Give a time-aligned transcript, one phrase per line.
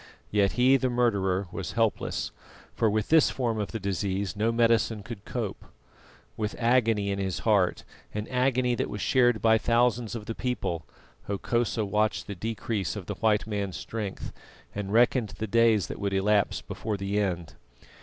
[0.31, 2.31] Yet he, the murderer, was helpless,
[2.73, 5.63] for with this form of the disease no medicine could cope.
[6.35, 10.87] With agony in his heart, an agony that was shared by thousands of the people,
[11.27, 14.33] Hokosa watched the decrease of the white man's strength,
[14.73, 17.53] and reckoned the days that would elapse before the end.